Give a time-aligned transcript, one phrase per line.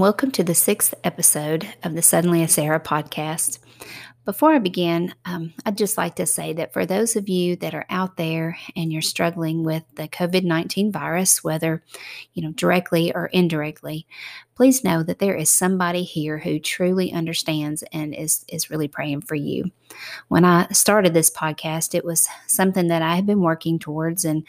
[0.00, 3.58] welcome to the sixth episode of the Suddenly a Sarah podcast.
[4.24, 7.74] Before I begin, um, I'd just like to say that for those of you that
[7.74, 11.84] are out there and you're struggling with the COVID 19 virus, whether
[12.32, 14.06] you know directly or indirectly,
[14.54, 19.20] please know that there is somebody here who truly understands and is, is really praying
[19.20, 19.70] for you.
[20.28, 24.46] When I started this podcast, it was something that I had been working towards and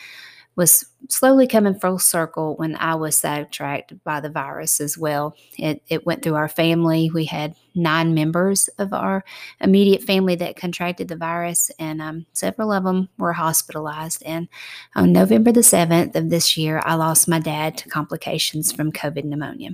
[0.55, 5.35] was slowly coming full circle when I was sidetracked by the virus as well.
[5.57, 7.09] It, it went through our family.
[7.13, 9.23] We had nine members of our
[9.59, 14.23] immediate family that contracted the virus, and um, several of them were hospitalized.
[14.25, 14.47] And
[14.95, 19.23] on November the 7th of this year, I lost my dad to complications from COVID
[19.23, 19.71] pneumonia.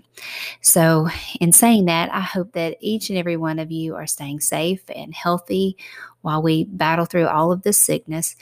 [0.61, 1.07] So,
[1.39, 4.83] in saying that, I hope that each and every one of you are staying safe
[4.93, 5.77] and healthy
[6.21, 8.35] while we battle through all of this sickness.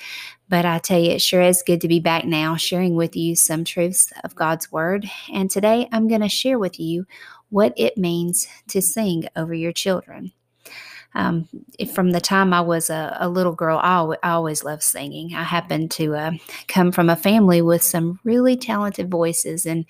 [0.50, 3.38] But I tell you, it sure is good to be back now sharing with you
[3.38, 5.10] some truths of God's Word.
[5.32, 7.06] And today I'm going to share with you
[7.48, 10.34] what it means to sing over your children.
[11.14, 11.48] Um,
[11.94, 15.34] from the time I was a, a little girl, I, al- I, always loved singing.
[15.34, 16.32] I happened to uh,
[16.68, 19.66] come from a family with some really talented voices.
[19.66, 19.86] And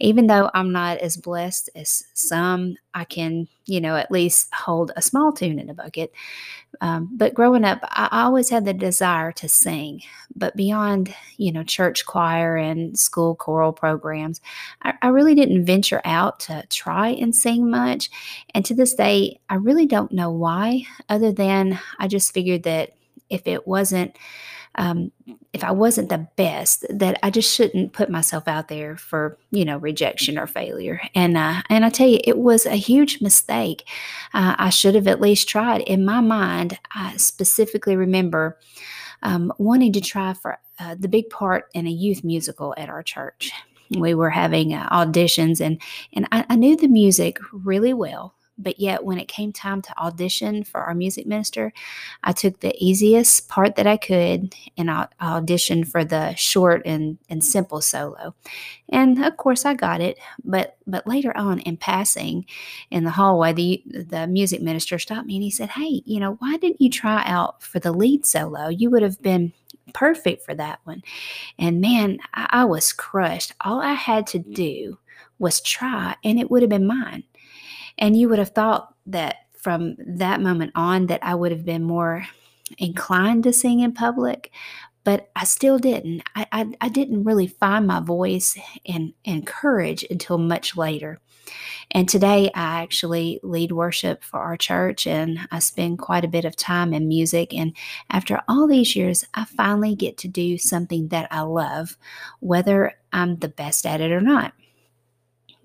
[0.00, 4.90] even though I'm not as blessed as some, I can, you know, at least hold
[4.96, 6.12] a small tune in a bucket.
[6.80, 10.02] Um, but growing up, I always had the desire to sing.
[10.34, 14.40] But beyond, you know, church choir and school choral programs,
[14.82, 18.08] I, I really didn't venture out to try and sing much.
[18.54, 22.94] And to this day, I really don't know why, other than I just figured that
[23.28, 24.16] if it wasn't
[24.76, 25.10] um,
[25.52, 29.64] if I wasn't the best, that I just shouldn't put myself out there for you
[29.64, 31.00] know rejection or failure.
[31.14, 33.88] And uh, and I tell you, it was a huge mistake.
[34.34, 35.80] Uh, I should have at least tried.
[35.82, 38.58] In my mind, I specifically remember
[39.22, 43.02] um, wanting to try for uh, the big part in a youth musical at our
[43.02, 43.50] church.
[43.90, 45.80] We were having uh, auditions, and
[46.12, 48.35] and I, I knew the music really well.
[48.58, 51.72] But yet, when it came time to audition for our music minister,
[52.24, 57.18] I took the easiest part that I could and I auditioned for the short and,
[57.28, 58.34] and simple solo.
[58.88, 60.18] And of course, I got it.
[60.44, 62.46] But but later on, in passing
[62.90, 66.34] in the hallway, the the music minister stopped me and he said, "Hey, you know,
[66.38, 68.68] why didn't you try out for the lead solo?
[68.68, 69.52] You would have been
[69.92, 71.02] perfect for that one."
[71.58, 73.52] And man, I, I was crushed.
[73.60, 74.54] All I had to mm.
[74.54, 74.98] do
[75.38, 77.24] was try, and it would have been mine.
[77.98, 81.82] And you would have thought that from that moment on that I would have been
[81.82, 82.26] more
[82.78, 84.52] inclined to sing in public,
[85.04, 86.22] but I still didn't.
[86.34, 91.20] I, I, I, didn't really find my voice and, and courage until much later.
[91.92, 96.44] And today I actually lead worship for our church and I spend quite a bit
[96.44, 97.54] of time in music.
[97.54, 97.76] And
[98.10, 101.96] after all these years, I finally get to do something that I love,
[102.40, 104.52] whether I'm the best at it or not.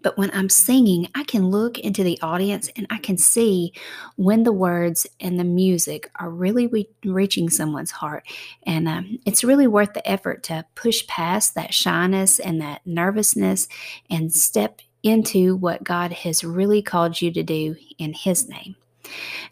[0.02, 3.74] But when I'm singing, I can look into the audience and I can see
[4.16, 8.28] when the words and the music are really re- reaching someone's heart.
[8.64, 13.68] And um, it's really worth the effort to push past that shyness and that nervousness
[14.10, 18.76] and step into what God has really called you to do in His name.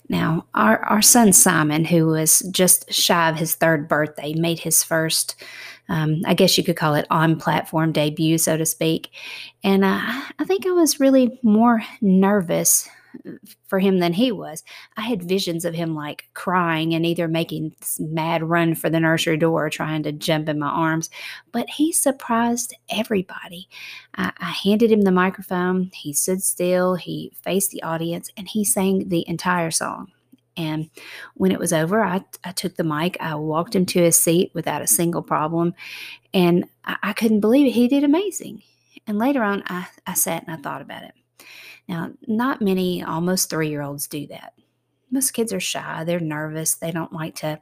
[0.07, 4.83] Now, our, our son Simon, who was just shy of his third birthday, made his
[4.83, 5.35] first
[5.89, 9.09] um, I guess you could call it on platform debut, so to speak.
[9.63, 10.00] And uh,
[10.39, 12.88] I think I was really more nervous
[13.67, 14.63] for him than he was.
[14.97, 18.99] I had visions of him like crying and either making this mad run for the
[18.99, 21.09] nursery door or trying to jump in my arms.
[21.51, 23.67] But he surprised everybody.
[24.16, 25.91] I, I handed him the microphone.
[25.94, 30.11] He stood still, he faced the audience, and he sang the entire song.
[30.59, 30.90] And
[31.36, 34.52] when it was over, I, I took the mic, I walked him to his seat
[34.53, 35.74] without a single problem.
[36.34, 37.72] And I, I couldn't believe it.
[37.72, 38.62] He did amazing.
[39.08, 41.14] And later on, I, I sat and I thought about it.
[41.88, 44.53] Now, not many almost three year olds do that.
[45.11, 47.59] Most kids are shy, they're nervous, they don't like to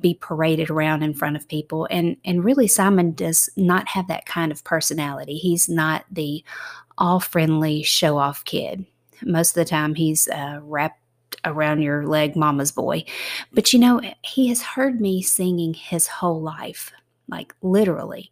[0.00, 1.86] be paraded around in front of people.
[1.90, 5.36] And, and really, Simon does not have that kind of personality.
[5.36, 6.42] He's not the
[6.96, 8.86] all friendly, show off kid.
[9.22, 11.00] Most of the time, he's uh, wrapped
[11.46, 13.04] around your leg, mama's boy.
[13.52, 16.92] But you know, he has heard me singing his whole life,
[17.28, 18.30] like literally.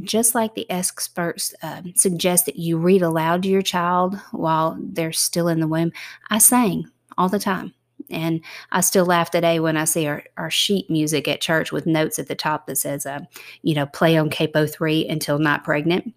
[0.00, 5.12] Just like the experts um, suggest that you read aloud to your child while they're
[5.12, 5.92] still in the womb,
[6.30, 7.72] I sang all the time.
[8.10, 8.40] And
[8.72, 12.18] I still laugh today when I see our, our sheet music at church with notes
[12.18, 13.20] at the top that says, uh,
[13.62, 16.14] you know, play on capo 3 until not pregnant.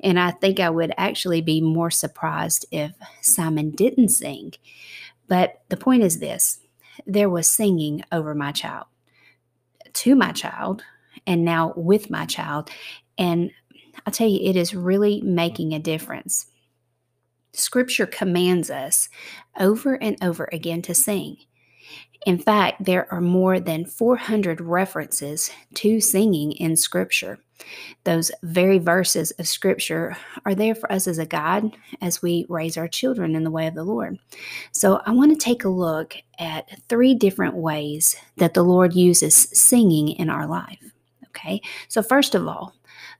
[0.00, 2.92] And I think I would actually be more surprised if
[3.22, 4.52] Simon didn't sing
[5.32, 6.60] but the point is this
[7.06, 8.84] there was singing over my child,
[9.94, 10.84] to my child,
[11.26, 12.68] and now with my child.
[13.16, 13.50] And
[14.04, 16.48] I tell you, it is really making a difference.
[17.54, 19.08] Scripture commands us
[19.58, 21.38] over and over again to sing.
[22.24, 27.38] In fact, there are more than 400 references to singing in Scripture.
[28.04, 32.76] Those very verses of Scripture are there for us as a guide as we raise
[32.76, 34.18] our children in the way of the Lord.
[34.72, 39.34] So, I want to take a look at three different ways that the Lord uses
[39.34, 40.78] singing in our life.
[41.28, 42.74] Okay, so first of all,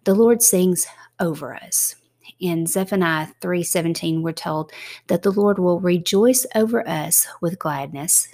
[0.04, 0.86] the Lord sings
[1.18, 1.96] over us.
[2.38, 4.72] In Zephaniah 3:17 we're told
[5.06, 8.28] that the Lord will rejoice over us with gladness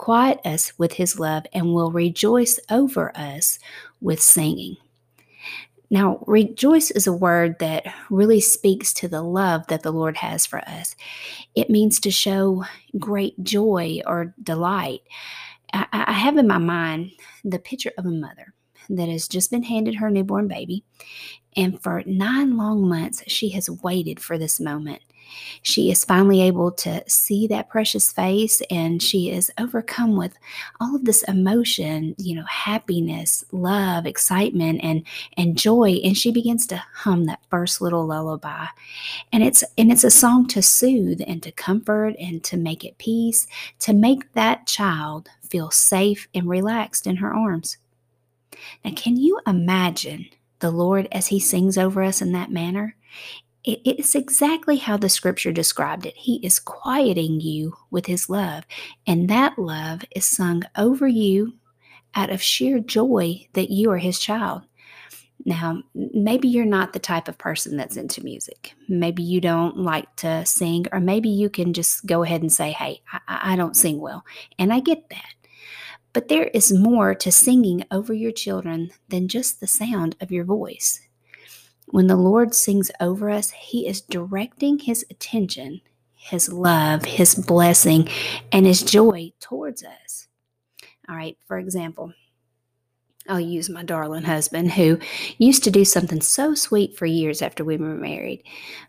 [0.00, 3.58] quiet us with his love, and will rejoice over us
[4.00, 4.76] with singing.
[5.90, 10.46] Now, rejoice is a word that really speaks to the love that the Lord has
[10.46, 10.96] for us.
[11.54, 12.64] It means to show
[12.98, 15.02] great joy or delight.
[15.74, 17.10] I, I have in my mind
[17.44, 18.54] the picture of a mother
[18.88, 20.82] that has just been handed her newborn baby,
[21.56, 25.02] and for nine long months, she has waited for this moment.
[25.62, 30.36] She is finally able to see that precious face and she is overcome with
[30.80, 35.06] all of this emotion, you know, happiness, love, excitement and
[35.36, 38.66] and joy and she begins to hum that first little lullaby.
[39.32, 42.98] And it's and it's a song to soothe and to comfort and to make it
[42.98, 43.46] peace,
[43.80, 47.76] to make that child feel safe and relaxed in her arms.
[48.84, 50.26] Now, can you imagine
[50.60, 52.96] the Lord as He sings over us in that manner?
[53.64, 56.16] It's exactly how the scripture described it.
[56.16, 58.64] He is quieting you with his love,
[59.06, 61.54] and that love is sung over you
[62.14, 64.62] out of sheer joy that you are his child.
[65.44, 68.74] Now, maybe you're not the type of person that's into music.
[68.88, 72.72] Maybe you don't like to sing, or maybe you can just go ahead and say,
[72.72, 74.24] Hey, I, I don't sing well.
[74.58, 75.34] And I get that.
[76.12, 80.44] But there is more to singing over your children than just the sound of your
[80.44, 81.00] voice.
[81.90, 85.80] When the Lord sings over us, He is directing His attention,
[86.14, 88.08] His love, His blessing,
[88.52, 90.28] and His joy towards us.
[91.08, 92.12] All right, for example,
[93.28, 94.98] I'll use my darling husband who
[95.38, 98.42] used to do something so sweet for years after we were married.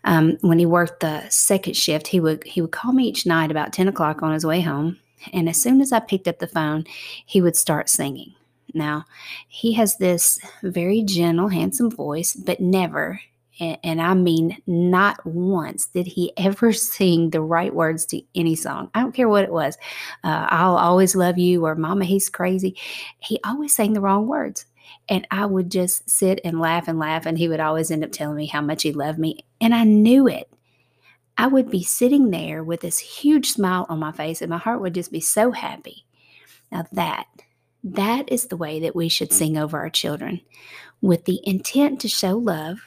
[0.03, 3.51] Um, when he worked the second shift, he would he would call me each night
[3.51, 5.00] about ten o'clock on his way home,
[5.33, 6.86] and as soon as I picked up the phone,
[7.25, 8.33] he would start singing.
[8.74, 9.06] Now,
[9.48, 13.20] he has this very gentle, handsome voice, but never,
[13.60, 18.90] and, I mean not once, did he ever sing the right words to any song.
[18.96, 19.78] I don't care what it was.
[20.24, 22.76] Uh, I'll always love you or Mama, he's crazy.
[23.20, 24.66] He always sang the wrong words.
[25.08, 28.12] And I would just sit and laugh and laugh, and he would always end up
[28.12, 29.46] telling me how much he loved me.
[29.60, 30.52] And I knew it.
[31.38, 34.82] I would be sitting there with this huge smile on my face, and my heart
[34.82, 36.06] would just be so happy.
[36.72, 37.26] Now, that
[37.83, 39.38] that is the way that we should mm-hmm.
[39.38, 40.42] sing over our children
[41.01, 42.80] with the intent to show love,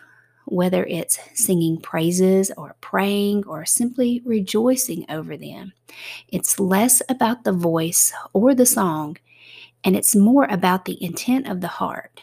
[0.46, 5.72] whether it's singing praises or praying or simply rejoicing over them.
[6.28, 9.16] It's less about the voice or the song,
[9.82, 12.20] and it's more about the intent of the heart.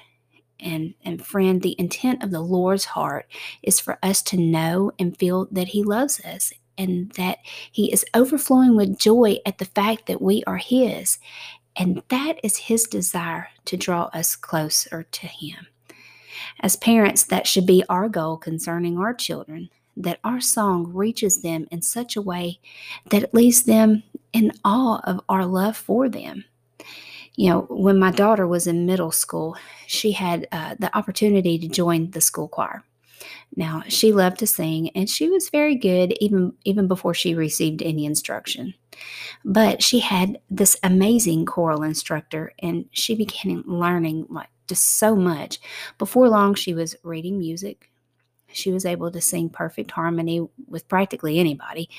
[0.59, 3.25] And, and friend, the intent of the Lord's heart
[3.63, 7.39] is for us to know and feel that He loves us and that
[7.71, 11.17] He is overflowing with joy at the fact that we are His
[11.75, 15.68] and that is His desire to draw us closer to Him.
[16.60, 21.68] As parents, that should be our goal concerning our children that our song reaches them
[21.72, 22.60] in such a way
[23.10, 26.46] that it leaves them in awe of our love for them.
[27.36, 31.68] You know, when my daughter was in middle school, she had uh, the opportunity to
[31.68, 32.84] join the school choir.
[33.55, 37.81] Now, she loved to sing and she was very good even even before she received
[37.81, 38.74] any instruction.
[39.43, 45.60] But she had this amazing choral instructor and she began learning like just so much.
[45.98, 47.89] Before long she was reading music.
[48.53, 51.89] She was able to sing perfect harmony with practically anybody.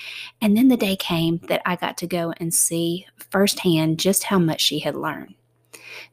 [0.40, 4.38] And then the day came that I got to go and see firsthand just how
[4.38, 5.34] much she had learned.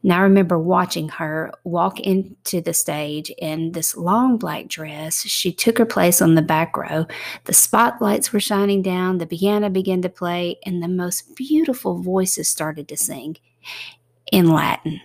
[0.03, 5.21] Now I remember watching her walk into the stage in this long black dress.
[5.23, 7.05] She took her place on the back row.
[7.45, 12.47] The spotlights were shining down, the piano began to play, and the most beautiful voices
[12.47, 13.37] started to sing
[14.31, 15.01] in Latin.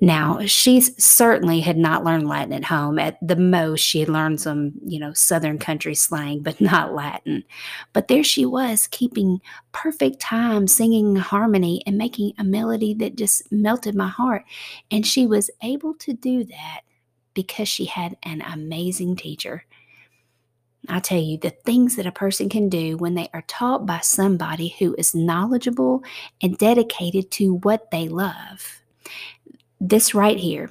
[0.00, 2.98] Now, she certainly had not learned Latin at home.
[2.98, 7.44] At the most, she had learned some, you know, Southern country slang, but not Latin.
[7.92, 9.40] But there she was, keeping
[9.72, 14.44] perfect time, singing harmony, and making a melody that just melted my heart.
[14.90, 16.80] And she was able to do that
[17.34, 19.64] because she had an amazing teacher.
[20.88, 24.00] I tell you, the things that a person can do when they are taught by
[24.00, 26.02] somebody who is knowledgeable
[26.42, 28.82] and dedicated to what they love
[29.84, 30.70] this right here,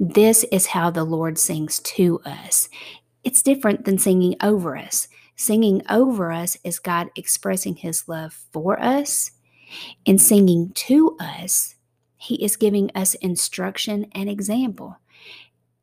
[0.00, 2.68] this is how the Lord sings to us.
[3.22, 5.06] It's different than singing over us.
[5.36, 9.30] Singing over us is God expressing his love for us.
[10.04, 11.76] In singing to us,
[12.16, 14.96] he is giving us instruction and example.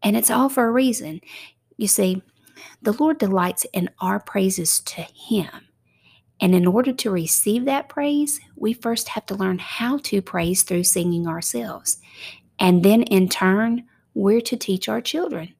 [0.03, 1.21] And it's all for a reason.
[1.77, 2.23] You see,
[2.81, 5.69] the Lord delights in our praises to him.
[6.41, 10.63] And in order to receive that praise, we first have to learn how to praise
[10.63, 12.01] through singing ourselves.
[12.59, 15.53] And then in turn, we're to teach our children.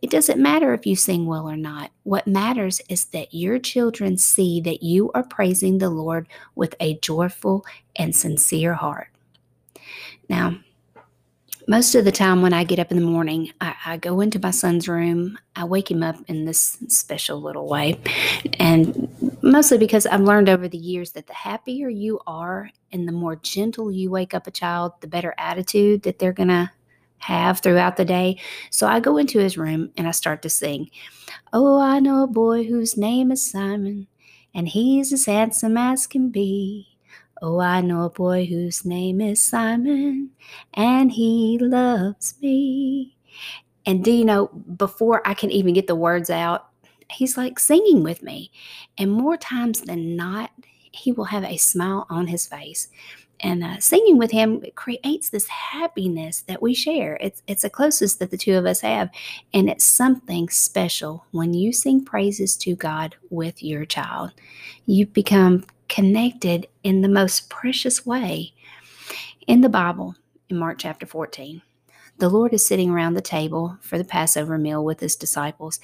[0.00, 1.90] It doesn't matter if you sing well or not.
[2.04, 6.98] What matters is that your children see that you are praising the Lord with a
[7.00, 7.64] joyful
[7.96, 9.08] and sincere heart.
[10.28, 10.58] Now,
[11.66, 14.38] most of the time when I get up in the morning, I, I, go into
[14.38, 15.38] my son's room.
[15.56, 17.98] I wake him up in this special little way.
[18.58, 19.08] And
[19.42, 23.36] mostly because I've learned over the years that the happier you are and the more
[23.36, 26.70] gentle you wake up a child, the better attitude that they're going to
[27.18, 28.38] have throughout the day.
[28.70, 30.90] So I go into his room and I start to sing,
[31.52, 34.06] Oh, I know a boy whose name is Simon,
[34.54, 36.95] and he's as handsome as can be.
[37.42, 40.30] Oh, I know a boy whose name is Simon,
[40.74, 43.16] and he loves me.
[43.84, 46.68] And do you know, before I can even get the words out,
[47.10, 48.50] he's like singing with me.
[48.98, 50.50] And more times than not,
[50.92, 52.88] he will have a smile on his face
[53.40, 57.18] and uh, singing with him creates this happiness that we share.
[57.20, 59.10] It's it's the closest that the two of us have,
[59.52, 64.32] and it's something special when you sing praises to God with your child.
[64.86, 68.52] You become connected in the most precious way.
[69.46, 70.14] In the Bible,
[70.48, 71.62] in Mark chapter 14,
[72.18, 75.78] the Lord is sitting around the table for the Passover meal with his disciples,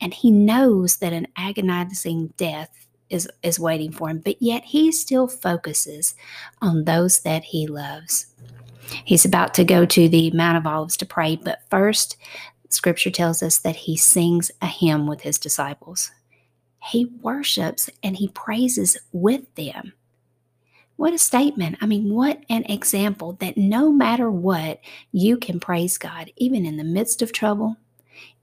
[0.00, 4.92] and he knows that an agonizing death is, is waiting for him, but yet he
[4.92, 6.14] still focuses
[6.60, 8.26] on those that he loves.
[9.04, 12.16] He's about to go to the Mount of Olives to pray, but first,
[12.68, 16.10] scripture tells us that he sings a hymn with his disciples.
[16.82, 19.92] He worships and he praises with them.
[20.96, 21.78] What a statement.
[21.80, 24.80] I mean, what an example that no matter what,
[25.12, 27.76] you can praise God, even in the midst of trouble,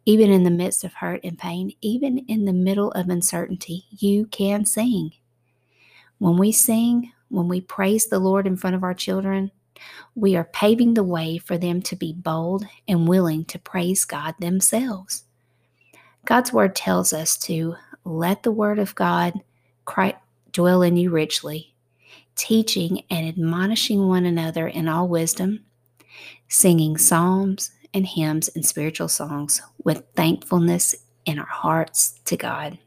[0.06, 4.26] even in the midst of hurt and pain, even in the middle of uncertainty, you
[4.28, 5.12] can sing.
[6.18, 9.52] When we sing, when we praise the Lord in front of our children,
[10.16, 14.34] we are paving the way for them to be bold and willing to praise God
[14.40, 15.26] themselves.
[16.26, 17.76] God's word tells us to
[18.08, 19.34] let the word of God
[20.52, 21.76] dwell in you richly,
[22.36, 25.66] teaching and admonishing one another in all wisdom,
[26.48, 30.96] singing psalms and hymns and spiritual songs with thankfulness
[31.26, 32.78] in our hearts to God.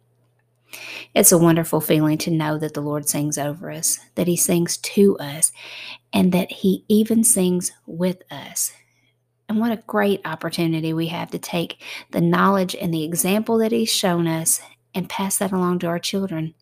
[1.15, 4.77] It's a wonderful feeling to know that the Lord sings over us, that He sings
[4.79, 5.53] to us,
[6.13, 8.73] and that He even sings with us.
[9.49, 13.73] And what a great opportunity we have to take the knowledge and the example that
[13.73, 14.61] He's shown us
[14.95, 16.55] and pass that along to our children.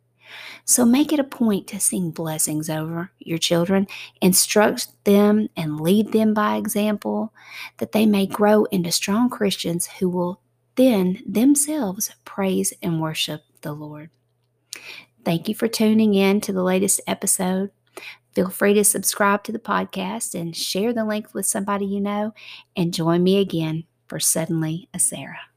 [0.64, 3.87] So make it a point to sing blessings over your children,
[4.20, 7.32] instruct them and lead them by example,
[7.78, 10.40] that they may grow into strong Christians who will
[10.76, 14.11] then themselves praise and worship the Lord.
[15.25, 17.70] Thank you for tuning in to the latest episode.
[18.35, 22.32] Feel free to subscribe to the podcast and share the link with somebody you know,
[22.76, 25.48] and join me again for Suddenly a Sarah.